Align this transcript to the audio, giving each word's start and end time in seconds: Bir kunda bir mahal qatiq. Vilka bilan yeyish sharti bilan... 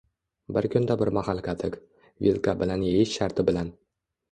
Bir 0.55 0.65
kunda 0.75 0.97
bir 1.01 1.11
mahal 1.17 1.41
qatiq. 1.49 1.77
Vilka 2.25 2.57
bilan 2.65 2.89
yeyish 2.91 3.17
sharti 3.21 3.49
bilan... 3.53 3.73